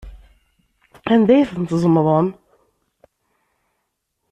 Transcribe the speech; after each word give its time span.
Anda 1.13 1.31
ay 1.35 1.45
ten-tzemḍem? 1.49 2.27